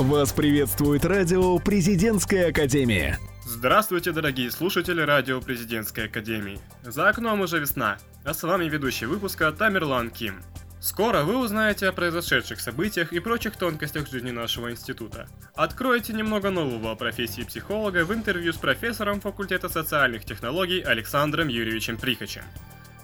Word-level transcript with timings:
Вас 0.00 0.32
приветствует 0.32 1.04
радио 1.04 1.58
«Президентская 1.58 2.48
академия». 2.48 3.18
Здравствуйте, 3.44 4.12
дорогие 4.12 4.50
слушатели 4.50 5.02
радио 5.02 5.42
Президентской 5.42 6.06
Академии. 6.06 6.58
За 6.82 7.10
окном 7.10 7.42
уже 7.42 7.58
весна, 7.58 7.98
а 8.24 8.32
с 8.32 8.42
вами 8.42 8.64
ведущий 8.64 9.04
выпуска 9.04 9.52
Тамерлан 9.52 10.08
Ким. 10.08 10.40
Скоро 10.80 11.24
вы 11.24 11.36
узнаете 11.36 11.86
о 11.86 11.92
произошедших 11.92 12.60
событиях 12.60 13.12
и 13.12 13.20
прочих 13.20 13.56
тонкостях 13.56 14.10
жизни 14.10 14.30
нашего 14.30 14.70
института. 14.70 15.28
Откроете 15.54 16.14
немного 16.14 16.48
нового 16.48 16.92
о 16.92 16.96
профессии 16.96 17.42
психолога 17.42 18.06
в 18.06 18.14
интервью 18.14 18.54
с 18.54 18.56
профессором 18.56 19.20
факультета 19.20 19.68
социальных 19.68 20.24
технологий 20.24 20.80
Александром 20.80 21.48
Юрьевичем 21.48 21.98
Прихачем. 21.98 22.44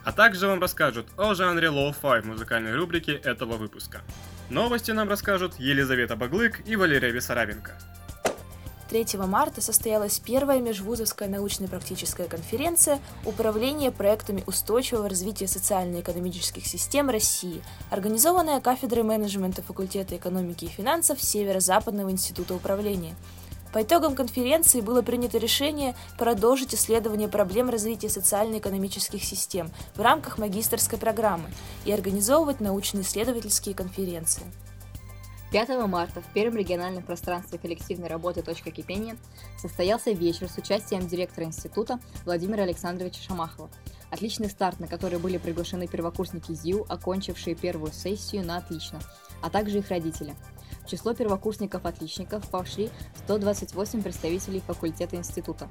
А 0.07 0.13
также 0.13 0.47
вам 0.47 0.61
расскажут 0.61 1.09
о 1.17 1.35
жанре 1.35 1.69
лоу-фай 1.69 2.23
в 2.23 2.27
музыкальной 2.27 2.77
рубрике 2.77 3.15
этого 3.15 3.57
выпуска. 3.57 4.03
Новости 4.51 4.93
нам 4.93 5.09
расскажут 5.09 5.59
Елизавета 5.59 6.15
Баглык 6.15 6.63
и 6.65 6.77
Валерия 6.77 7.11
Бессарабенко. 7.11 7.73
3 8.89 9.05
марта 9.27 9.61
состоялась 9.61 10.21
первая 10.21 10.61
межвузовская 10.61 11.29
научно-практическая 11.29 12.29
конференция 12.29 13.01
«Управление 13.25 13.91
проектами 13.91 14.45
устойчивого 14.47 15.09
развития 15.09 15.49
социально-экономических 15.49 16.65
систем 16.65 17.11
России», 17.11 17.61
организованная 17.91 18.61
кафедрой 18.61 19.03
менеджмента 19.03 19.61
факультета 19.61 20.17
экономики 20.17 20.67
и 20.67 20.69
финансов 20.69 21.21
Северо-Западного 21.21 22.13
института 22.13 22.55
управления– 22.55 23.17
по 23.77 23.83
итогам 23.83 24.15
конференции 24.15 24.81
было 24.81 25.03
принято 25.03 25.37
решение 25.37 25.95
продолжить 26.17 26.75
исследование 26.75 27.29
проблем 27.29 27.69
развития 27.69 28.09
социально-экономических 28.09 29.23
систем 29.23 29.69
в 29.95 30.01
рамках 30.01 30.39
магистрской 30.39 30.99
программы 30.99 31.51
и 31.85 31.93
организовывать 31.93 32.61
научно-исследовательские 32.61 33.75
конференции. 33.75 34.45
5 35.53 35.87
марта 35.89 36.23
в 36.23 36.33
первом 36.33 36.57
региональном 36.57 37.03
пространстве 37.03 37.59
коллективной 37.59 38.09
работы 38.09 38.41
«Точка 38.41 38.71
кипения» 38.71 39.19
состоялся 39.61 40.11
вечер 40.11 40.49
с 40.49 40.57
участием 40.57 41.07
директора 41.07 41.45
института 41.45 42.01
Владимира 42.25 42.63
Александровича 42.63 43.21
Шамахова. 43.29 43.69
Отличный 44.11 44.49
старт, 44.49 44.81
на 44.81 44.87
который 44.87 45.19
были 45.19 45.37
приглашены 45.37 45.87
первокурсники 45.87 46.53
ЗИУ, 46.53 46.87
окончившие 46.89 47.55
первую 47.55 47.93
сессию 47.93 48.43
на 48.43 48.57
отлично, 48.57 49.01
а 49.43 49.51
также 49.51 49.81
их 49.81 49.91
родители– 49.91 50.35
в 50.87 50.89
число 50.89 51.15
первокурсников-отличников 51.15 52.51
вошли 52.53 52.91
128 53.25 54.03
представителей 54.03 54.61
факультета 54.61 55.17
института. 55.17 55.69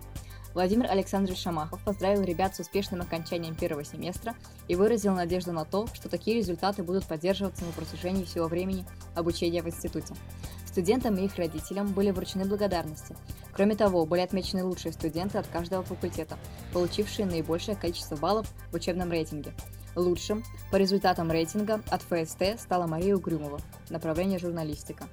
Владимир 0.54 0.92
Александрович 0.92 1.40
Шамахов 1.40 1.82
поздравил 1.84 2.24
ребят 2.24 2.56
с 2.56 2.60
успешным 2.60 3.02
окончанием 3.02 3.56
первого 3.56 3.86
семестра 3.86 4.36
и 4.68 4.76
выразил 4.76 5.14
надежду 5.14 5.54
на 5.54 5.64
то, 5.64 5.88
что 5.94 6.10
такие 6.10 6.38
результаты 6.38 6.84
будут 6.84 7.06
поддерживаться 7.06 7.64
на 7.64 7.72
протяжении 7.72 8.26
всего 8.26 8.48
времени 8.48 8.86
обучения 9.16 9.62
в 9.62 9.68
институте. 9.68 10.14
Студентам 10.66 11.16
и 11.16 11.26
их 11.26 11.36
родителям 11.38 11.94
были 11.94 12.12
вручены 12.12 12.44
благодарности. 12.46 13.16
Кроме 13.54 13.76
того, 13.76 14.06
были 14.06 14.20
отмечены 14.20 14.66
лучшие 14.66 14.92
студенты 14.92 15.38
от 15.38 15.48
каждого 15.48 15.84
факультета, 15.84 16.38
получившие 16.74 17.26
наибольшее 17.26 17.78
количество 17.78 18.18
баллов 18.18 18.48
в 18.72 18.76
учебном 18.76 19.12
рейтинге– 19.12 19.54
Лучшим 19.96 20.44
по 20.72 20.76
результатам 20.76 21.32
рейтинга 21.32 21.82
от 21.90 22.02
ФСТ 22.02 22.60
стала 22.60 22.86
Мария 22.86 23.16
Угрюмова, 23.16 23.60
направление 23.90 24.40
журналистика. 24.40 25.08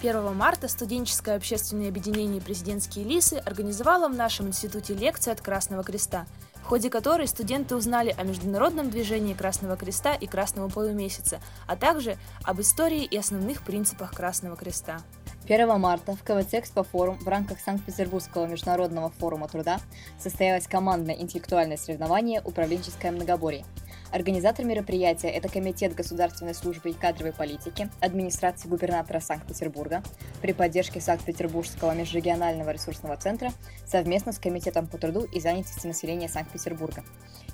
1 0.00 0.34
марта 0.34 0.66
студенческое 0.66 1.36
общественное 1.36 1.88
объединение 1.88 2.40
«Президентские 2.40 3.04
лисы» 3.04 3.34
организовало 3.34 4.08
в 4.08 4.16
нашем 4.16 4.48
институте 4.48 4.94
лекцию 4.94 5.32
от 5.32 5.40
Красного 5.40 5.84
Креста, 5.84 6.26
в 6.54 6.64
ходе 6.64 6.90
которой 6.90 7.28
студенты 7.28 7.76
узнали 7.76 8.14
о 8.18 8.24
международном 8.24 8.90
движении 8.90 9.34
Красного 9.34 9.76
Креста 9.76 10.14
и 10.14 10.26
Красного 10.26 10.68
полумесяца, 10.68 11.40
а 11.68 11.76
также 11.76 12.16
об 12.42 12.60
истории 12.60 13.04
и 13.04 13.16
основных 13.16 13.62
принципах 13.62 14.12
Красного 14.12 14.56
Креста. 14.56 15.02
1 15.44 15.80
марта 15.80 16.16
в 16.16 16.22
КВЦ 16.22 16.54
«Экспофорум» 16.54 17.18
в 17.18 17.28
рамках 17.28 17.60
Санкт-Петербургского 17.60 18.46
международного 18.46 19.10
форума 19.10 19.48
труда 19.48 19.80
состоялось 20.18 20.66
командное 20.66 21.16
интеллектуальное 21.16 21.76
соревнование 21.76 22.40
«Управленческое 22.42 23.12
многоборье», 23.12 23.64
Организатор 24.12 24.66
мероприятия– 24.66 25.28
это 25.30 25.48
Комитет 25.48 25.94
государственной 25.94 26.54
службы 26.54 26.90
и 26.90 26.92
кадровой 26.92 27.32
политики 27.32 27.88
администрации 28.02 28.68
губернатора 28.68 29.20
Санкт-Петербурга 29.20 30.02
при 30.42 30.52
поддержке 30.52 31.00
Санкт-Петербургского 31.00 31.94
межрегионального 31.94 32.68
ресурсного 32.72 33.16
центра 33.16 33.52
совместно 33.86 34.32
с 34.32 34.38
Комитетом 34.38 34.86
по 34.86 34.98
труду 34.98 35.24
и 35.32 35.40
занятости 35.40 35.86
населения 35.86 36.28
Санкт-Петербурга. 36.28 37.04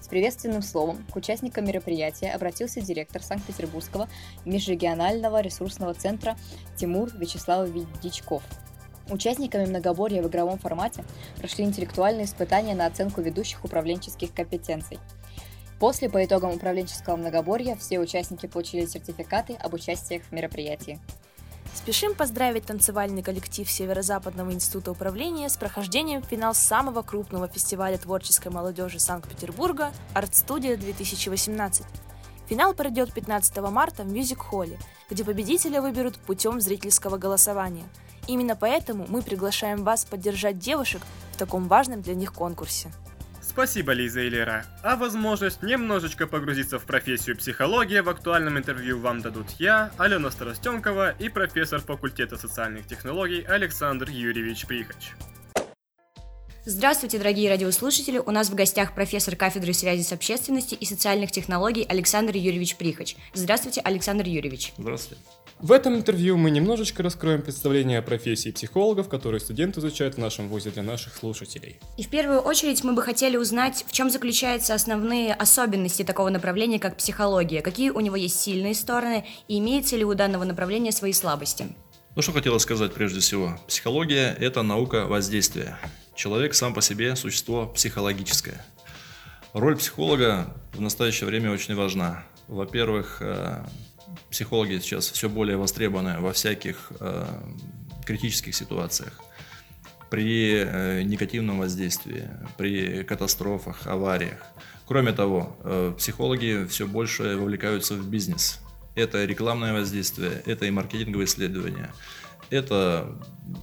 С 0.01 0.09
приветственным 0.09 0.63
словом 0.63 1.07
к 1.13 1.15
участникам 1.15 1.65
мероприятия 1.65 2.33
обратился 2.33 2.81
директор 2.81 3.23
Санкт-Петербургского 3.23 4.09
межрегионального 4.45 5.41
ресурсного 5.41 5.95
центра 5.95 6.37
Тимур 6.77 7.09
Вячеславович 7.15 7.87
Дичков. 8.03 8.43
Участниками 9.09 9.65
многоборья 9.65 10.23
в 10.23 10.27
игровом 10.27 10.59
формате 10.59 11.05
прошли 11.39 11.65
интеллектуальные 11.65 12.25
испытания 12.25 12.75
на 12.75 12.87
оценку 12.87 13.21
ведущих 13.21 13.65
управленческих 13.65 14.35
компетенций– 14.35 14.99
После, 15.79 16.09
по 16.09 16.25
итогам 16.25 16.51
управленческого 16.51 17.17
многоборья, 17.17 17.77
все 17.77 18.01
участники 18.01 18.47
получили 18.47 18.87
сертификаты 18.87 19.55
об 19.55 19.75
участии 19.75 20.23
в 20.29 20.33
мероприятии. 20.33 20.99
Спешим 21.75 22.15
поздравить 22.15 22.67
танцевальный 22.67 23.23
коллектив 23.23 23.71
Северо-Западного 23.71 24.53
института 24.53 24.91
управления 24.91 25.49
с 25.49 25.57
прохождением 25.57 26.23
в 26.23 26.27
финал 26.27 26.55
самого 26.55 27.03
крупного 27.03 27.47
фестиваля 27.47 27.97
творческой 27.97 28.49
молодежи 28.49 28.99
Санкт-Петербурга 28.99 29.93
«Арт-студия 30.15 30.77
2018». 30.77 31.85
Финал 32.49 32.75
пройдет 32.75 33.13
15 33.13 33.59
марта 33.71 34.03
в 34.03 34.13
Мюзик-холле, 34.13 34.79
где 35.09 35.23
победителя 35.23 35.81
выберут 35.81 36.19
путем 36.19 36.61
зрительского 36.61 37.19
голосования. 37.19 37.85
Именно 38.27 38.57
поэтому 38.57 39.07
мы 39.09 39.23
приглашаем 39.23 39.85
вас 39.85 40.05
поддержать 40.05 40.59
девушек 40.59 41.03
в 41.33 41.37
таком 41.37 41.69
важном 41.69 42.03
для 42.03 42.15
них 42.15 42.33
конкурсе. 42.33 42.91
Спасибо, 43.59 43.91
Лиза 43.91 44.21
и 44.21 44.31
Лера. 44.31 44.65
А 44.85 44.95
возможность 44.95 45.65
немножечко 45.65 46.29
погрузиться 46.29 46.79
в 46.79 46.85
профессию 46.85 47.37
психология 47.37 48.03
в 48.03 48.09
актуальном 48.09 48.57
интервью 48.57 49.01
вам 49.01 49.21
дадут 49.21 49.49
я, 49.59 49.91
Алена 49.99 50.31
Старостенкова 50.31 51.17
и 51.19 51.29
профессор 51.29 51.81
факультета 51.81 52.37
социальных 52.37 52.87
технологий 52.87 53.43
Александр 53.43 54.11
Юрьевич 54.11 54.65
Прихач. 54.65 55.11
Здравствуйте, 56.67 57.19
дорогие 57.19 57.51
радиослушатели! 57.51 58.19
У 58.19 58.31
нас 58.31 58.49
в 58.49 58.55
гостях 58.55 58.95
профессор 58.95 59.35
кафедры 59.35 59.73
связи 59.73 60.03
с 60.03 60.13
общественностью 60.13 60.79
и 60.79 60.85
социальных 60.85 61.33
технологий 61.33 61.85
Александр 61.89 62.37
Юрьевич 62.37 62.77
Прихач. 62.77 63.17
Здравствуйте, 63.35 63.81
Александр 63.81 64.27
Юрьевич. 64.27 64.73
Здравствуйте. 64.79 65.21
В 65.61 65.73
этом 65.73 65.97
интервью 65.97 66.37
мы 66.37 66.53
немножечко 66.53 67.03
раскроем 67.03 67.43
представление 67.43 67.99
о 67.99 68.03
профессии 68.03 68.51
психологов, 68.51 69.09
которые 69.09 69.41
студенты 69.41 69.81
изучают 69.81 70.15
в 70.15 70.19
нашем 70.19 70.49
вузе 70.49 70.71
для 70.71 70.85
наших 70.85 71.17
слушателей. 71.17 71.81
И 71.97 72.05
в 72.05 72.09
первую 72.09 72.39
очередь 72.39 72.85
мы 72.85 72.93
бы 72.93 73.03
хотели 73.03 73.37
узнать, 73.37 73.85
в 73.89 73.91
чем 73.91 74.09
заключаются 74.09 74.75
основные 74.75 75.35
особенности 75.35 76.05
такого 76.05 76.29
направления, 76.29 76.79
как 76.79 76.97
психология, 76.97 77.61
какие 77.61 77.91
у 77.91 77.99
него 77.99 78.15
есть 78.15 78.41
сильные 78.41 78.75
стороны 78.75 79.27
и 79.49 79.59
имеется 79.59 79.97
ли 79.97 80.05
у 80.05 80.15
данного 80.15 80.45
направления 80.45 80.93
свои 80.93 81.13
слабости. 81.13 81.67
Ну 82.15 82.23
что 82.23 82.31
хотела 82.31 82.59
сказать 82.59 82.95
прежде 82.95 83.19
всего. 83.19 83.59
Психология– 83.67 84.37
это 84.39 84.63
наука 84.63 85.07
воздействия. 85.07 85.77
Человек 86.15 86.55
сам 86.55 86.73
по 86.73 86.83
себе– 86.83 87.17
существо 87.17 87.67
психологическое. 87.67 88.65
Роль 89.55 89.77
психолога 89.77 90.55
в 90.73 90.81
настоящее 90.81 91.27
время 91.27 91.51
очень 91.51 91.75
важна. 91.75 92.23
Во-первых, 92.47 93.19
э, 93.21 93.65
психологи 94.31 94.79
сейчас 94.79 95.11
все 95.11 95.29
более 95.29 95.57
востребованы 95.57 96.21
во 96.21 96.33
всяких 96.33 96.93
э, 97.01 97.27
критических 98.05 98.55
ситуациях. 98.55 99.21
При 100.11 100.65
э, 100.65 101.03
негативном 101.03 101.59
воздействии, 101.59 102.29
при 102.57 103.03
катастрофах, 103.05 103.87
авариях. 103.87 104.43
Кроме 104.87 105.13
того, 105.13 105.57
э, 105.65 105.95
психологи 105.99 106.67
все 106.69 106.87
больше 106.87 107.37
вовлекаются 107.37 107.95
в 107.95 108.09
бизнес. 108.09 108.61
Это 108.95 109.25
рекламное 109.25 109.73
воздействие, 109.73 110.43
это 110.47 110.67
и 110.67 110.71
маркетинговые 110.71 111.27
исследования, 111.27 111.93
это 112.51 113.19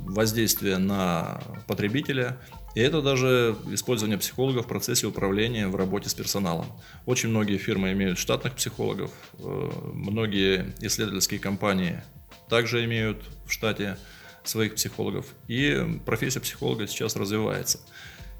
воздействие 0.05 0.77
на 0.77 1.41
потребителя, 1.67 2.37
и 2.75 2.81
это 2.81 3.01
даже 3.01 3.55
использование 3.71 4.17
психолога 4.17 4.61
в 4.61 4.67
процессе 4.67 5.07
управления 5.07 5.67
в 5.67 5.75
работе 5.75 6.09
с 6.09 6.13
персоналом. 6.13 6.67
Очень 7.05 7.29
многие 7.29 7.57
фирмы 7.57 7.93
имеют 7.93 8.17
штатных 8.17 8.55
психологов, 8.55 9.11
э, 9.39 9.71
многие 9.93 10.73
исследовательские 10.81 11.39
компании 11.39 12.01
также 12.49 12.83
имеют 12.85 13.23
в 13.45 13.51
штате 13.51 13.97
своих 14.43 14.75
психологов. 14.75 15.25
И 15.47 15.99
профессия 16.05 16.39
психолога 16.39 16.87
сейчас 16.87 17.15
развивается. 17.15 17.79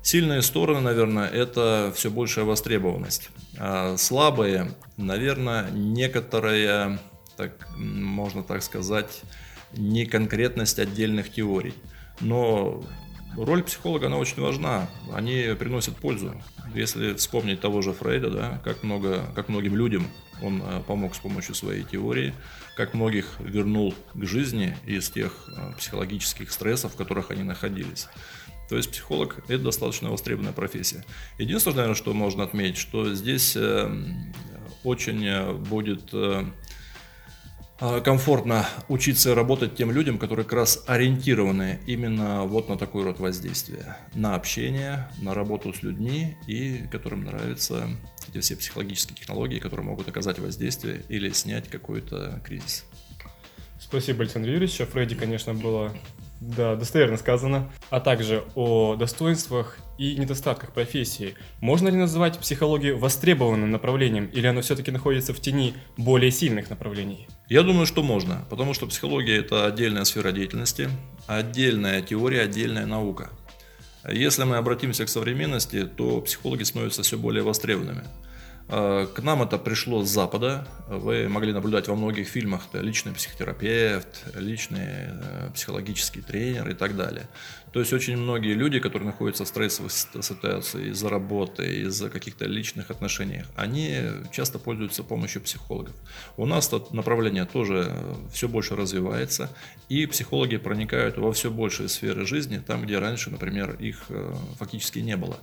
Сильные 0.02 0.44
стороны, 0.44 0.82
наверное, 0.82 1.28
это 1.28 1.92
все 1.96 2.12
большая 2.12 2.46
востребованность. 2.46 3.30
А 3.58 3.98
слабые, 3.98 4.72
наверное, 4.98 5.72
некоторая, 5.72 7.00
так, 7.38 7.54
можно 7.76 8.44
так 8.44 8.62
сказать, 8.62 9.24
неконкретность 9.78 10.80
отдельных 10.80 11.32
теорий. 11.32 11.74
Но 12.22 12.84
роль 13.38 13.64
психолога, 13.64 14.08
она 14.08 14.18
очень 14.18 14.42
важна. 14.42 14.88
Они 15.14 15.56
приносят 15.58 15.96
пользу. 15.98 16.34
Если 16.74 17.14
вспомнить 17.14 17.62
того 17.62 17.82
же 17.82 17.94
Фрейда, 17.94 18.30
да, 18.30 18.62
как, 18.64 18.84
много, 18.84 19.26
как 19.36 19.50
многим 19.50 19.76
людям 19.76 20.08
он 20.42 20.62
э, 20.62 20.82
помог 20.86 21.16
с 21.16 21.20
помощью 21.20 21.56
своей 21.56 21.84
теории, 21.84 22.34
как 22.76 22.94
многих 22.94 23.40
вернул 23.40 23.96
к 24.14 24.26
жизни 24.26 24.76
из 24.86 25.10
тех 25.10 25.48
э, 25.48 25.74
психологических 25.78 26.52
стрессов, 26.52 26.94
в 26.94 26.98
которых 26.98 27.32
они 27.32 27.44
находились. 27.44 28.08
То 28.70 28.76
есть 28.76 28.92
психолог– 28.92 29.38
это 29.48 29.64
достаточно 29.64 30.10
востребованная 30.10 30.52
профессия. 30.52 31.06
Единственное, 31.38 31.78
наверное, 31.78 31.96
что 31.96 32.14
можно 32.14 32.44
отметить, 32.44 32.78
что 32.78 33.14
здесь 33.14 33.56
очень 34.84 35.54
будет 35.58 36.10
а, 36.14 36.46
комфортно 37.78 38.66
учиться 38.88 39.32
и 39.32 39.34
работать 39.34 39.76
тем 39.76 39.92
людям, 39.92 40.18
которые 40.18 40.46
как 40.46 40.54
раз 40.54 40.84
ориентированы 40.88 41.80
именно 41.86 42.44
вот 42.44 42.70
на 42.70 42.78
такой 42.78 43.04
род 43.04 43.20
воздействия, 43.20 43.98
на 44.14 44.36
общение, 44.36 45.10
на 45.22 45.34
работу 45.34 45.74
с 45.74 45.84
людьми 45.84 46.38
и 46.48 46.84
которым 46.92 47.26
нравятся 47.26 47.88
эти 48.30 48.40
все 48.40 48.56
психологические 48.56 49.18
технологии, 49.18 49.60
которые 49.60 49.86
могут 49.86 50.08
оказать 50.08 50.40
воздействие 50.40 51.04
или 51.10 51.30
снять 51.32 51.68
какой-то 51.68 52.42
кризис. 52.44 52.86
Спасибо, 53.80 54.22
Александр 54.24 54.50
Юрьевич. 54.50 54.80
О 54.82 54.86
Фредди, 54.86 55.16
конечно, 55.16 55.54
было 55.54 55.94
да, 56.46 56.76
достоверно 56.76 57.18
сказано, 57.18 57.72
а 57.90 58.00
также 58.00 58.44
о 58.56 58.96
достоинствах 58.96 59.78
и 59.98 60.16
недостатках 60.16 60.74
профессии. 60.74 61.36
Можно 61.60 61.88
ли 61.90 61.98
называть 61.98 62.38
психологию 62.38 62.98
востребованным 63.00 63.72
направлением, 63.72 64.28
или 64.28 64.46
оно 64.46 64.62
все-таки 64.62 64.92
находится 64.92 65.34
в 65.34 65.40
тени 65.40 65.74
более 65.98 66.32
сильных 66.32 66.70
направлений? 66.70 67.28
Я 67.50 67.64
думаю, 67.64 67.86
что 67.86 68.04
можно, 68.04 68.46
потому 68.50 68.74
что 68.74 68.86
психология– 68.86 69.38
это 69.40 69.66
отдельная 69.66 70.04
сфера 70.04 70.32
деятельности, 70.32 70.90
отдельная 71.26 72.02
теория, 72.02 72.42
отдельная 72.42 72.86
наука. 72.86 73.32
Если 74.08 74.44
мы 74.44 74.58
обратимся 74.58 75.06
к 75.06 75.10
современности, 75.10 75.86
то 75.86 76.22
психологи 76.22 76.64
становятся 76.64 77.02
все 77.02 77.18
более 77.18 77.42
востребованными. 77.42 78.04
Э, 78.68 79.08
к 79.14 79.22
нам 79.22 79.44
это 79.44 79.58
пришло 79.58 80.04
с 80.04 80.10
Запада. 80.10 80.68
Вы 80.88 81.30
могли 81.30 81.54
наблюдать 81.54 81.88
во 81.88 81.96
многих 81.96 82.28
фильмах 82.28 82.64
это 82.72 82.82
личный 82.82 83.14
психотерапевт, 83.14 84.36
личный 84.36 84.88
э, 84.88 85.50
психологический 85.54 86.22
тренер 86.22 86.70
и 86.70 86.74
так 86.74 86.96
далее. 86.96 87.28
То 87.76 87.82
есть 87.82 87.92
очень 87.92 88.16
многие 88.16 88.54
люди, 88.54 88.80
которые 88.80 89.08
находятся 89.08 89.44
в 89.44 89.50
стрессовой 89.50 89.90
ситуации 89.90 90.92
из-за 90.92 91.10
работы, 91.10 91.82
из-за 91.82 92.10
каких-то 92.10 92.46
личных 92.46 92.90
отношений, 92.90 93.44
они 93.58 93.98
часто 94.32 94.60
пользуются 94.60 95.04
помощью 95.04 95.42
психологов. 95.42 95.94
У 96.38 96.46
нас 96.46 96.68
это 96.72 96.96
направление 96.96 97.44
тоже 97.44 97.94
все 98.32 98.48
больше 98.48 98.78
развивается, 98.78 99.50
и 99.90 100.06
психологи 100.06 100.56
проникают 100.56 101.18
во 101.18 101.34
все 101.34 101.52
большие 101.52 101.90
сферы 101.90 102.26
жизни, 102.26 102.60
там, 102.66 102.82
где 102.84 102.98
раньше, 102.98 103.30
например, 103.30 103.76
их 103.78 104.06
э, 104.08 104.34
фактически 104.58 105.00
не 105.00 105.18
было. 105.18 105.38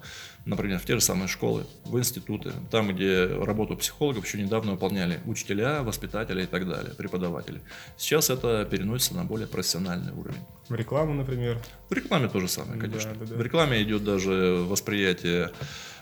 Например, 0.46 0.78
в 0.78 0.86
те 0.86 0.94
же 0.94 1.02
самые 1.02 1.28
школы, 1.28 1.66
в 1.84 1.98
институты, 1.98 2.52
там, 2.70 2.94
где 2.94 3.11
работу 3.44 3.76
психологов 3.76 4.24
еще 4.26 4.38
недавно 4.42 4.72
выполняли 4.72 5.20
учителя, 5.26 5.82
воспитатели 5.82 6.42
и 6.42 6.46
так 6.46 6.68
далее, 6.68 6.94
преподаватели. 6.94 7.60
Сейчас 7.96 8.30
это 8.30 8.64
переносится 8.70 9.14
на 9.14 9.24
более 9.24 9.46
профессиональный 9.46 10.12
уровень. 10.12 10.42
В 10.68 10.74
рекламу, 10.74 11.14
например? 11.14 11.58
В 11.88 11.92
рекламе 11.92 12.28
то 12.28 12.40
же 12.40 12.48
самое, 12.48 12.80
конечно. 12.80 13.12
Да, 13.14 13.20
да, 13.20 13.26
да. 13.26 13.36
В 13.36 13.42
рекламе 13.42 13.82
идет 13.82 14.04
даже 14.04 14.64
восприятие 14.68 15.50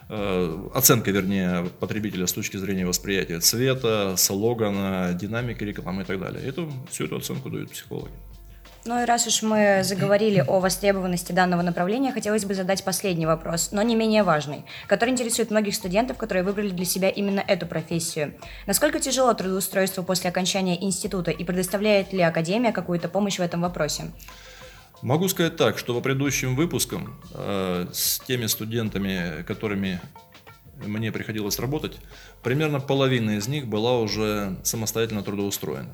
э, 0.09 0.69
оценка, 0.75 1.11
вернее, 1.11 1.69
потребителя 1.81 2.27
с 2.27 2.33
точки 2.33 2.57
зрения 2.57 2.87
восприятия 2.87 3.41
цвета, 3.41 4.15
слогана, 4.17 5.17
динамики 5.21 5.65
рекламы 5.65 6.03
и 6.03 6.05
так 6.05 6.21
далее. 6.21 6.43
Эту, 6.45 6.73
всю 6.91 7.05
эту 7.07 7.17
оценку 7.17 7.51
дают 7.51 7.71
психологи. 7.71 8.13
Ну 8.87 9.03
и 9.03 9.05
раз 9.05 9.27
уж 9.27 9.43
мы 9.43 9.83
заговорили 9.85 10.43
о 10.47 10.59
востребованности 10.59 11.33
данного 11.33 11.61
направления, 11.61 12.13
хотелось 12.13 12.47
бы 12.47 12.55
задать 12.55 12.83
последний 12.83 13.27
вопрос, 13.27 13.73
но 13.73 13.83
не 13.83 13.95
менее 13.95 14.23
важный, 14.23 14.65
который 14.87 15.11
интересует 15.11 15.51
многих 15.51 15.75
студентов, 15.75 16.17
которые 16.17 16.43
выбрали 16.43 16.71
для 16.71 16.87
себя 16.87 17.11
именно 17.11 17.41
эту 17.41 17.67
профессию. 17.67 18.35
Насколько 18.67 18.99
тяжело 18.99 19.35
трудоустройство 19.35 20.03
после 20.03 20.31
окончания 20.31 20.83
института 20.83 21.31
и 21.31 21.45
предоставляет 21.45 22.15
ли 22.15 22.23
Академия 22.23 22.73
какую-то 22.73 23.11
помощь 23.11 23.39
в 23.39 23.43
этом 23.43 23.61
вопросе? 23.61 24.11
Могу 25.03 25.29
сказать 25.29 25.57
так, 25.57 25.79
что 25.79 25.95
по 25.95 26.01
предыдущим 26.01 26.57
выпускам 26.57 27.21
э, 27.35 27.87
с 27.93 28.19
теми 28.21 28.47
студентами, 28.47 29.43
которыми 29.43 30.01
мне 30.87 31.13
приходилось 31.13 31.59
работать, 31.59 31.99
примерно 32.43 32.81
половина 32.81 33.33
из 33.37 33.47
них 33.49 33.67
была 33.67 33.99
уже 33.99 34.57
самостоятельно 34.63 35.23
трудоустроена. 35.23 35.91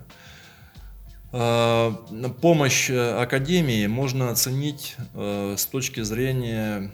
Э, 1.39 1.93
помощь 2.41 2.89
Академии 2.91 3.87
можно 3.87 4.31
оценить 4.31 4.97
э, 5.13 5.55
с 5.59 5.67
точки 5.67 6.01
зрения, 6.01 6.91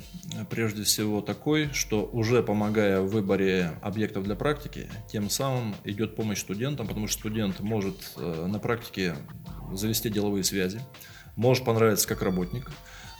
прежде 0.50 0.82
всего, 0.82 1.20
такой, 1.20 1.70
что 1.72 2.10
уже 2.12 2.42
помогая 2.42 3.02
в 3.02 3.08
выборе 3.10 3.70
объектов 3.82 4.24
для 4.24 4.34
практики, 4.34 4.90
тем 5.06 5.30
самым 5.30 5.76
идет 5.84 6.16
помощь 6.16 6.40
студентам, 6.40 6.88
потому 6.88 7.06
что 7.06 7.20
студент 7.20 7.60
может 7.60 7.94
э, 8.16 8.46
на 8.48 8.58
практике 8.58 9.14
завести 9.72 10.10
деловые 10.10 10.42
связи, 10.42 10.80
может 11.36 11.64
понравиться 11.64 12.08
как 12.08 12.22
работник, 12.22 12.68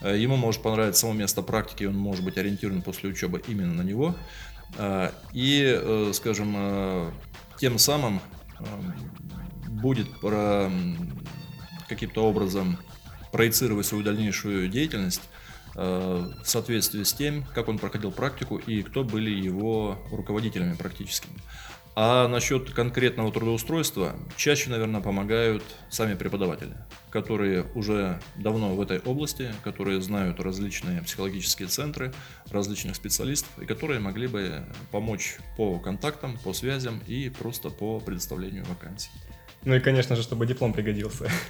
э, 0.01 0.19
ему 0.19 0.35
может 0.35 0.61
понравиться 0.61 1.03
само 1.03 1.13
место 1.13 1.43
практики, 1.43 1.85
он 1.85 1.97
может 1.97 2.25
быть 2.25 2.37
ориентирован 2.37 2.83
после 2.83 3.11
учебы 3.11 3.41
именно 3.47 3.75
на 3.75 3.83
него. 3.83 4.17
Э, 4.77 5.11
и, 5.33 5.63
э, 5.81 6.11
скажем, 6.15 7.13
тем 7.61 7.79
самым 7.79 8.21
будет 9.83 10.09
про, 10.21 10.71
каким-то 11.89 12.25
образом 12.25 12.79
проецировать 13.33 13.85
свою 13.85 14.05
дальнейшую 14.05 14.69
деятельность 14.69 15.23
в 15.75 16.45
соответствии 16.45 17.03
с 17.03 17.13
тем, 17.13 17.45
как 17.55 17.69
он 17.69 17.79
проходил 17.79 18.13
практику 18.13 18.57
и 18.57 18.83
кто 18.83 19.05
были 19.05 19.31
его 19.31 19.99
руководителями 20.11 20.75
практическими. 20.75 21.39
А 21.95 22.27
насчет 22.27 22.71
конкретного 22.71 23.31
трудоустройства 23.31 24.17
чаще, 24.37 24.71
наверное, 24.71 25.03
помогают 25.03 25.63
сами 25.91 26.15
преподаватели, 26.15 26.75
которые 27.11 27.67
уже 27.75 28.19
давно 28.37 28.75
в 28.75 28.81
этой 28.81 28.99
области, 29.01 29.53
которые 29.63 30.01
знают 30.01 30.41
различные 30.41 31.03
психологические 31.03 31.69
центры, 31.69 32.15
различных 32.51 32.97
специалистов, 32.97 33.51
и 33.61 33.67
которые 33.67 34.01
могли 34.01 34.27
бы 34.27 34.65
помочь 34.91 35.37
по 35.59 35.79
контактам, 35.79 36.39
по 36.39 36.55
связям 36.55 37.01
и 37.07 37.29
просто 37.29 37.69
по 37.69 38.01
предоставлению 38.01 38.65
вакансий. 38.65 39.11
Ну 39.65 39.75
и, 39.75 39.81
конечно 39.81 40.17
же, 40.17 40.23
чтобы 40.23 40.47
диплом 40.47 40.73
пригодился. 40.73 41.31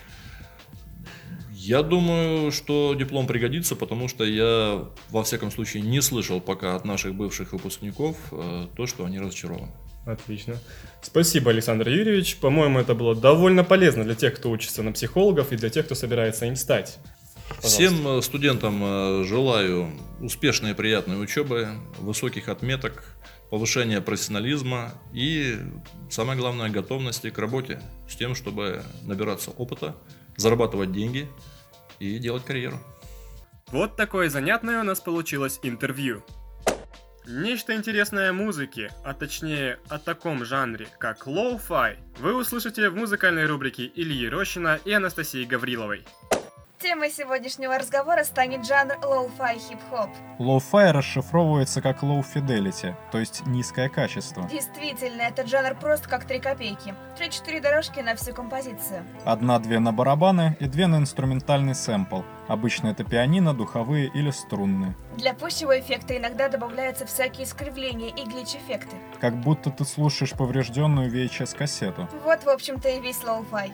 Я 1.51 1.85
думаю, 1.85 2.51
что 2.51 2.93
диплом 2.95 3.29
пригодится, 3.29 3.77
потому 3.77 4.09
что 4.09 4.25
я, 4.25 4.85
во 5.11 5.23
всяком 5.23 5.53
случае, 5.53 5.85
не 5.85 6.01
слышал 6.03 6.41
пока 6.41 6.75
от 6.75 6.85
наших 6.85 7.15
бывших 7.15 7.53
выпускников 7.53 8.17
э, 8.33 8.67
то, 8.77 8.89
что 8.89 9.05
они 9.05 9.21
разочарованы. 9.21 9.71
Отлично. 10.05 10.59
Спасибо, 11.03 11.53
Александр 11.53 11.89
Юрьевич. 11.89 12.39
По-моему, 12.39 12.81
это 12.81 12.97
было 12.97 13.15
довольно 13.15 13.63
полезно 13.63 14.03
для 14.03 14.17
тех, 14.17 14.35
кто 14.35 14.51
учится 14.51 14.83
на 14.83 14.91
психологов 14.91 15.53
и 15.53 15.57
для 15.57 15.71
тех, 15.71 15.87
кто 15.87 15.95
собирается 15.95 16.47
им 16.47 16.57
стать. 16.57 16.99
Пожалуйста. 17.49 17.69
Всем 17.69 18.09
э, 18.09 18.23
студентам 18.23 18.83
э, 18.83 19.25
желаю 19.25 19.93
успешной 20.21 20.73
и 20.73 20.75
приятной 20.75 21.23
учебы, 21.23 21.69
высоких 22.01 22.49
отметок, 22.49 23.12
повышения 23.53 24.01
профессионализма 24.01 24.95
и, 25.13 25.59
самое 26.09 26.39
главное, 26.39 26.71
готовности 26.71 27.29
к 27.29 27.37
работе 27.37 27.83
с 28.09 28.17
тем, 28.17 28.35
чтобы 28.35 28.83
набираться 29.03 29.51
опыта, 29.51 29.95
зарабатывать 30.39 30.91
деньги 30.91 31.29
и 31.99 32.19
делать 32.19 32.47
карьеру. 32.47 32.79
Вот 33.67 33.95
такое 33.95 34.31
занятное 34.31 34.81
у 34.81 34.85
нас 34.85 35.01
получилось 35.01 35.61
интервью. 35.63 36.25
Нечто 37.27 37.75
интересное 37.75 38.33
музыки, 38.33 38.91
а 39.05 39.13
точнее 39.13 39.79
о 39.91 39.99
таком 39.99 40.47
жанре, 40.47 40.89
как 40.99 41.27
лоу-фай, 41.27 41.99
вы 42.21 42.35
услышите 42.35 42.89
в 42.89 42.97
музыкальной 42.97 43.45
рубрике 43.45 43.85
Ильи 43.95 44.31
Рощина 44.31 44.81
и 44.83 44.93
Анастасии 44.93 45.45
Гавриловой. 45.45 46.07
Темой 46.83 47.13
сегодняшнего 47.13 47.79
разговора 47.79 48.25
станет 48.25 48.67
жанр 48.67 48.97
лоу-фай 49.05 49.57
хип-хоп. 49.57 50.11
Лоу-фай 50.41 50.91
расшифровывается 50.91 51.81
как 51.81 52.03
low 52.03 52.25
fidelity, 52.25 52.97
то 53.13 53.21
есть 53.21 53.47
низкое 53.47 53.89
качество. 53.89 54.49
Действительно, 54.51 55.23
этот 55.23 55.47
жанр 55.47 55.77
просто 55.77 56.09
как 56.09 56.25
три 56.25 56.41
копейки. 56.41 56.93
Три-четыре 57.17 57.61
дорожки 57.61 58.01
на 58.01 58.17
всю 58.17 58.35
композицию. 58.35 59.05
Одна-две 59.25 59.79
на 59.79 59.93
барабаны 59.93 60.57
и 60.59 60.67
две 60.67 60.89
на 60.89 60.97
инструментальный 60.97 61.77
сэмпл. 61.77 62.23
Обычно 62.49 62.89
это 62.89 63.05
пианино, 63.05 63.55
духовые 63.55 64.09
или 64.09 64.33
струнные. 64.33 64.97
Для 65.17 65.35
пущего 65.35 65.79
эффекта 65.79 66.19
иногда 66.19 66.49
добавляются 66.49 67.07
всякие 67.07 67.47
искривления 67.47 68.09
и 68.09 68.25
глич-эффекты. 68.25 68.97
Как 69.21 69.37
будто 69.37 69.71
ты 69.71 69.85
слушаешь 69.85 70.33
поврежденную 70.33 71.13
VHS-кассету. 71.13 72.09
Вот, 72.25 72.43
в 72.43 72.49
общем-то, 72.49 72.89
и 72.89 73.01
весь 73.01 73.23
лоу-фай. 73.23 73.71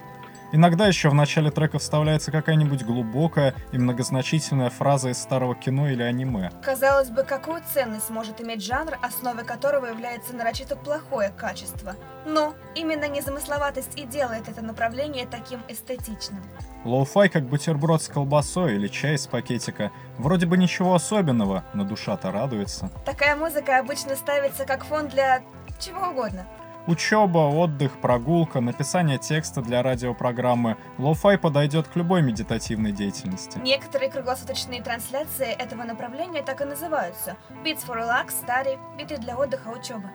Иногда 0.50 0.87
еще 0.87 1.11
в 1.11 1.14
начале 1.14 1.50
трека 1.50 1.78
вставляется 1.78 2.33
какая-нибудь 2.33 2.83
глубокая 2.83 3.55
и 3.73 3.78
многозначительная 3.78 4.71
фраза 4.71 5.11
из 5.11 5.19
старого 5.19 5.55
кино 5.55 5.88
или 5.88 6.02
аниме. 6.02 6.50
Казалось 6.62 7.11
бы, 7.11 7.23
какую 7.23 7.62
ценность 7.75 8.09
может 8.09 8.40
иметь 8.40 8.64
жанр, 8.64 8.99
основой 9.02 9.45
которого 9.45 9.87
является 9.87 10.35
нарочито 10.35 10.76
плохое 10.76 11.31
качество? 11.37 11.97
Но 12.25 12.55
именно 12.75 13.09
незамысловатость 13.09 13.99
и 13.99 14.05
делает 14.05 14.49
это 14.49 14.62
направление 14.62 15.26
таким 15.26 15.61
эстетичным. 15.69 16.43
Лоу-фай 16.85 17.28
как 17.28 17.45
бутерброд 17.45 18.02
с 18.02 18.09
колбасой 18.09 18.76
или 18.76 18.88
чай 18.88 19.17
из 19.17 19.26
пакетика. 19.26 19.90
Вроде 20.17 20.47
бы 20.47 20.57
ничего 20.57 20.95
особенного, 20.95 21.64
но 21.75 21.85
душа-то 21.85 22.31
радуется. 22.31 22.90
Такая 23.05 23.37
музыка 23.37 23.78
обычно 23.78 24.17
ставится 24.17 24.64
как 24.64 24.85
фон 24.85 25.09
для 25.09 25.43
чего 25.78 26.09
угодно. 26.09 26.47
Учеба, 26.88 27.50
отдых, 27.50 28.00
прогулка, 28.00 28.62
написание 28.62 29.18
текста 29.18 29.61
для 29.61 29.83
радиопрограммы. 29.83 30.78
Лоу-фай 30.97 31.37
подойдет 31.37 31.87
к 31.87 31.97
любой 31.97 32.23
медитативной 32.23 32.92
деятельности. 32.92 33.59
Некоторые 33.59 34.11
круглосуточные 34.11 34.83
трансляции 34.83 35.49
этого 35.49 35.85
направления 35.85 36.42
так 36.42 36.62
и 36.62 36.64
называются. 36.64 37.37
Beats 37.62 37.87
for 37.87 37.99
Relax, 37.99 38.28
Study, 38.42 38.78
биты 38.97 39.18
для 39.18 39.37
отдыха, 39.37 39.68
учебы. 39.68 40.09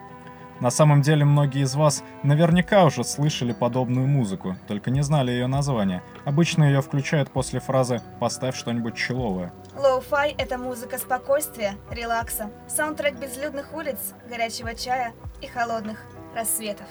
На 0.58 0.70
самом 0.70 1.00
деле 1.00 1.24
многие 1.24 1.62
из 1.62 1.76
вас 1.76 2.02
наверняка 2.24 2.84
уже 2.84 3.04
слышали 3.04 3.52
подобную 3.52 4.08
музыку, 4.08 4.56
только 4.66 4.90
не 4.90 5.02
знали 5.02 5.30
ее 5.30 5.46
название. 5.46 6.02
Обычно 6.24 6.64
ее 6.64 6.82
включают 6.82 7.30
после 7.30 7.60
фразы 7.60 8.02
«поставь 8.18 8.56
что-нибудь 8.56 8.96
человое». 8.96 9.52
Лоу-фай— 9.76 10.34
это 10.38 10.58
музыка 10.58 10.98
спокойствия, 10.98 11.76
релакса, 11.88 12.50
саундтрек 12.66 13.14
безлюдных 13.14 13.72
улиц, 13.74 14.14
горячего 14.28 14.74
чая 14.74 15.12
и 15.40 15.46
холодных 15.46 16.04
рассветов. 16.34 16.88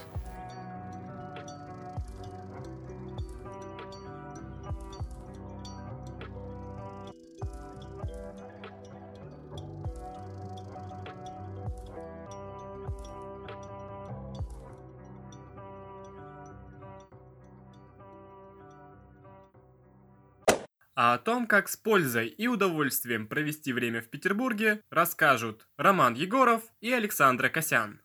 А 20.95 21.15
о 21.15 21.17
том, 21.17 21.47
как 21.47 21.69
с 21.69 21.75
пользой 21.75 22.27
и 22.27 22.47
удовольствием 22.47 23.27
провести 23.27 23.73
время 23.73 24.01
в 24.01 24.09
Петербурге, 24.09 24.81
расскажут 24.91 25.67
Роман 25.75 26.13
Егоров 26.13 26.61
и 26.81 26.93
Александра 26.93 27.49
Косян. 27.49 28.02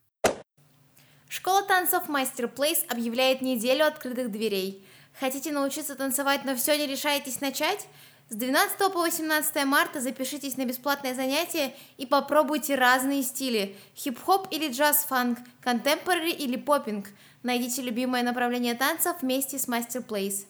Школа 1.29 1.61
танцев 1.61 2.09
Master 2.09 2.47
Place 2.47 2.83
объявляет 2.89 3.43
неделю 3.43 3.85
открытых 3.85 4.31
дверей. 4.31 4.83
Хотите 5.19 5.51
научиться 5.51 5.93
танцевать, 5.93 6.43
но 6.43 6.55
все 6.55 6.75
не 6.75 6.87
решаетесь 6.87 7.39
начать? 7.39 7.85
С 8.29 8.35
12 8.35 8.79
по 8.91 9.01
18 9.01 9.65
марта 9.65 10.01
запишитесь 10.01 10.57
на 10.57 10.65
бесплатное 10.65 11.13
занятие 11.13 11.75
и 11.97 12.07
попробуйте 12.07 12.73
разные 12.73 13.21
стили– 13.21 13.75
хип-хоп 13.95 14.47
или 14.49 14.71
джаз-фанк, 14.71 15.37
контемпорари 15.61 16.31
или 16.31 16.55
поппинг. 16.55 17.09
Найдите 17.43 17.83
любимое 17.83 18.23
направление 18.23 18.73
танцев 18.73 19.17
вместе 19.21 19.59
с 19.59 19.67
Master 19.67 20.01
Place. 20.01 20.47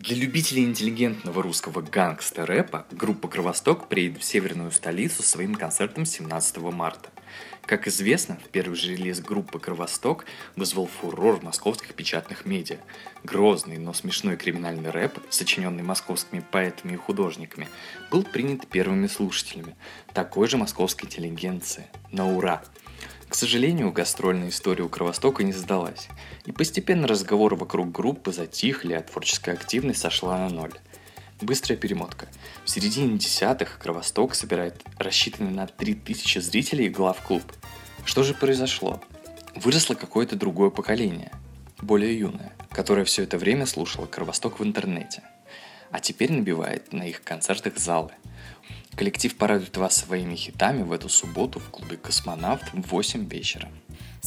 Для 0.00 0.16
любителей 0.16 0.64
интеллигентного 0.64 1.40
русского 1.40 1.82
гангстер-рэпа 1.82 2.86
группа 2.90 3.28
«Кровосток» 3.28 3.88
приедет 3.88 4.22
в 4.22 4.24
северную 4.24 4.72
столицу 4.72 5.22
своим 5.22 5.54
концертом 5.54 6.04
17 6.04 6.56
марта. 6.58 7.10
Как 7.66 7.88
известно, 7.88 8.38
первый 8.52 8.76
же 8.76 8.92
релиз 8.92 9.20
группы 9.20 9.58
«Кровосток» 9.58 10.24
вызвал 10.54 10.86
фурор 10.86 11.40
в 11.40 11.42
московских 11.42 11.94
печатных 11.94 12.46
медиа. 12.46 12.78
Грозный, 13.24 13.78
но 13.78 13.92
смешной 13.92 14.36
криминальный 14.36 14.90
рэп, 14.90 15.18
сочиненный 15.30 15.82
московскими 15.82 16.40
поэтами 16.40 16.92
и 16.94 16.96
художниками, 16.96 17.68
был 18.10 18.22
принят 18.22 18.68
первыми 18.68 19.08
слушателями 19.08 19.74
такой 20.14 20.46
же 20.46 20.56
московской 20.56 21.06
интеллигенции. 21.08 21.86
На 22.12 22.28
ура! 22.28 22.62
К 23.28 23.34
сожалению, 23.34 23.90
гастрольная 23.90 24.50
история 24.50 24.84
у 24.84 24.88
Кровостока 24.88 25.42
не 25.42 25.52
сдалась, 25.52 26.08
и 26.44 26.52
постепенно 26.52 27.08
разговоры 27.08 27.56
вокруг 27.56 27.90
группы 27.90 28.32
затихли, 28.32 28.92
а 28.94 29.02
творческая 29.02 29.52
активность 29.52 30.00
сошла 30.00 30.38
на 30.38 30.48
ноль. 30.48 30.72
Быстрая 31.40 31.78
перемотка. 31.78 32.28
В 32.64 32.70
середине 32.70 33.18
десятых 33.18 33.78
Кровосток 33.78 34.34
собирает 34.34 34.82
рассчитанный 34.96 35.50
на 35.50 35.66
3000 35.66 36.38
зрителей 36.38 36.88
глав-клуб. 36.88 37.42
Что 38.06 38.22
же 38.22 38.32
произошло? 38.32 39.02
Выросло 39.54 39.94
какое-то 39.94 40.34
другое 40.36 40.70
поколение, 40.70 41.30
более 41.82 42.18
юное, 42.18 42.54
которое 42.70 43.04
все 43.04 43.22
это 43.22 43.36
время 43.36 43.66
слушало 43.66 44.06
Кровосток 44.06 44.60
в 44.60 44.64
интернете. 44.64 45.22
А 45.90 46.00
теперь 46.00 46.32
набивает 46.32 46.94
на 46.94 47.02
их 47.02 47.22
концертах 47.22 47.76
залы. 47.76 48.12
Коллектив 48.94 49.36
порадует 49.36 49.76
вас 49.76 49.94
своими 49.94 50.36
хитами 50.36 50.84
в 50.84 50.90
эту 50.90 51.10
субботу 51.10 51.60
в 51.60 51.68
клубе 51.68 51.98
«Космонавт» 51.98 52.64
в 52.72 52.80
8 52.88 53.28
вечера. 53.28 53.68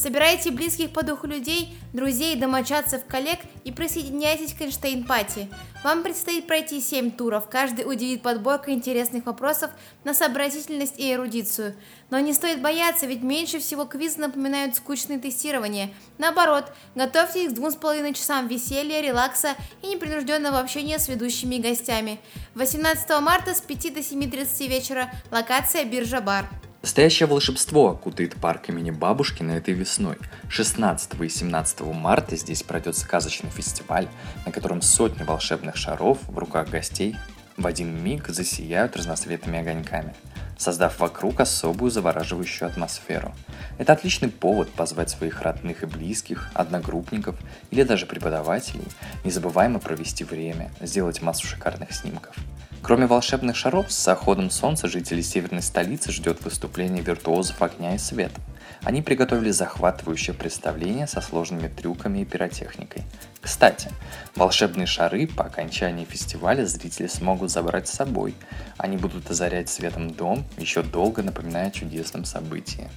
Собирайте 0.00 0.50
близких 0.50 0.94
по 0.94 1.02
духу 1.02 1.26
людей, 1.26 1.76
друзей, 1.92 2.34
домочадцев, 2.34 3.04
коллег 3.04 3.38
и 3.64 3.70
присоединяйтесь 3.70 4.54
к 4.54 4.62
Эйнштейн-пати. 4.62 5.50
Вам 5.84 6.02
предстоит 6.02 6.46
пройти 6.46 6.80
7 6.80 7.10
туров, 7.10 7.50
каждый 7.50 7.82
удивит 7.82 8.22
подборкой 8.22 8.72
интересных 8.72 9.26
вопросов 9.26 9.70
на 10.04 10.14
сообразительность 10.14 10.98
и 10.98 11.12
эрудицию. 11.12 11.74
Но 12.08 12.18
не 12.18 12.32
стоит 12.32 12.62
бояться, 12.62 13.04
ведь 13.04 13.22
меньше 13.22 13.58
всего 13.58 13.84
квизы 13.84 14.20
напоминают 14.20 14.74
скучные 14.74 15.18
тестирования. 15.18 15.90
Наоборот, 16.16 16.72
готовьтесь 16.94 17.50
к 17.50 17.54
двум 17.54 17.70
с 17.70 17.76
половиной 17.76 18.14
часам 18.14 18.48
веселья, 18.48 19.02
релакса 19.02 19.54
и 19.82 19.88
непринужденного 19.88 20.60
общения 20.60 20.98
с 20.98 21.08
ведущими 21.08 21.56
и 21.56 21.60
гостями. 21.60 22.20
18 22.54 23.20
марта 23.20 23.54
с 23.54 23.60
5 23.60 23.92
до 23.92 24.00
7.30 24.00 24.66
вечера, 24.66 25.10
локация 25.30 25.84
Биржа 25.84 26.22
Бар. 26.22 26.48
Настоящее 26.82 27.26
волшебство 27.26 27.90
окутает 27.90 28.36
парк 28.36 28.70
имени 28.70 28.90
Бабушкина 28.90 29.52
этой 29.52 29.74
весной. 29.74 30.16
16 30.48 31.20
и 31.20 31.28
17 31.28 31.80
марта 31.80 32.36
здесь 32.36 32.62
пройдет 32.62 32.96
сказочный 32.96 33.50
фестиваль, 33.50 34.08
на 34.46 34.52
котором 34.52 34.80
сотни 34.80 35.22
волшебных 35.22 35.76
шаров 35.76 36.18
в 36.26 36.38
руках 36.38 36.70
гостей 36.70 37.16
в 37.58 37.66
один 37.66 38.02
миг 38.02 38.28
засияют 38.28 38.96
разноцветными 38.96 39.58
огоньками, 39.58 40.14
создав 40.56 40.98
вокруг 40.98 41.40
особую 41.40 41.90
завораживающую 41.90 42.66
атмосферу. 42.66 43.34
Это 43.76 43.92
отличный 43.92 44.30
повод 44.30 44.70
позвать 44.70 45.10
своих 45.10 45.42
родных 45.42 45.82
и 45.82 45.86
близких, 45.86 46.50
одногруппников 46.54 47.36
или 47.70 47.82
даже 47.82 48.06
преподавателей, 48.06 48.88
незабываемо 49.22 49.80
провести 49.80 50.24
время, 50.24 50.70
сделать 50.80 51.20
массу 51.20 51.46
шикарных 51.46 51.92
снимков– 51.92 52.34
Кроме 52.82 53.06
волшебных 53.06 53.56
шаров, 53.56 53.92
с 53.92 54.04
заходом 54.04 54.50
солнца 54.50 54.88
жителей 54.88 55.22
северной 55.22 55.62
столицы 55.62 56.12
ждет 56.12 56.42
выступление 56.42 57.02
виртуозов 57.02 57.60
огня 57.62 57.94
и 57.94 57.98
света. 57.98 58.40
Они 58.82 59.02
приготовили 59.02 59.50
захватывающее 59.50 60.34
представление 60.34 61.06
со 61.06 61.20
сложными 61.20 61.68
трюками 61.68 62.20
и 62.20 62.24
пиротехникой. 62.24 63.02
Кстати, 63.42 63.90
волшебные 64.34 64.86
шары 64.86 65.26
по 65.26 65.44
окончании 65.44 66.06
фестиваля 66.06 66.64
зрители 66.64 67.06
смогут 67.06 67.50
забрать 67.50 67.88
с 67.88 67.92
собой. 67.92 68.34
Они 68.78 68.96
будут 68.96 69.30
озарять 69.30 69.68
светом 69.68 70.10
дом, 70.10 70.44
еще 70.56 70.82
долго 70.82 71.22
напоминая 71.22 71.68
о 71.68 71.70
чудесном 71.70 72.24
событии. 72.24 72.88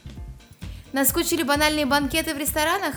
Наскучили 0.93 1.43
банальные 1.43 1.85
банкеты 1.85 2.33
в 2.33 2.37
ресторанах? 2.37 2.95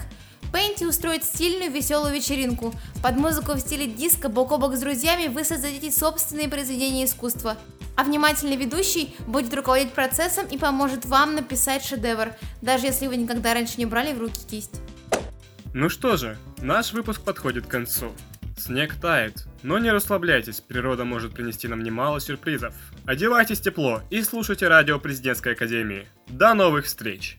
Пенти 0.52 0.84
устроит 0.84 1.24
стильную 1.24 1.70
веселую 1.70 2.14
вечеринку. 2.14 2.74
Под 3.02 3.16
музыку 3.16 3.52
в 3.52 3.60
стиле 3.60 3.86
диска 3.86 4.28
бок 4.28 4.52
о 4.52 4.58
бок 4.58 4.76
с 4.76 4.80
друзьями 4.80 5.28
вы 5.28 5.44
создадите 5.44 5.90
собственные 5.90 6.48
произведения 6.48 7.04
искусства. 7.04 7.56
А 7.96 8.04
внимательный 8.04 8.56
ведущий 8.56 9.14
будет 9.26 9.54
руководить 9.54 9.92
процессом 9.92 10.46
и 10.46 10.58
поможет 10.58 11.06
вам 11.06 11.34
написать 11.34 11.84
шедевр, 11.84 12.32
даже 12.60 12.86
если 12.86 13.06
вы 13.06 13.16
никогда 13.16 13.54
раньше 13.54 13.74
не 13.78 13.86
брали 13.86 14.12
в 14.12 14.20
руки 14.20 14.38
кисть. 14.48 14.80
Ну 15.72 15.88
что 15.88 16.16
же, 16.16 16.36
наш 16.58 16.92
выпуск 16.92 17.22
подходит 17.22 17.66
к 17.66 17.70
концу. 17.70 18.12
Снег 18.58 18.94
тает, 18.94 19.44
но 19.62 19.78
не 19.78 19.90
расслабляйтесь, 19.90 20.60
природа 20.60 21.04
может 21.04 21.34
принести 21.34 21.68
нам 21.68 21.82
немало 21.82 22.20
сюрпризов. 22.20 22.74
Одевайтесь 23.04 23.60
тепло 23.60 24.02
и 24.10 24.22
слушайте 24.22 24.68
радио 24.68 24.98
Президентской 24.98 25.52
Академии. 25.52 26.06
До 26.28 26.54
новых 26.54 26.86
встреч! 26.86 27.38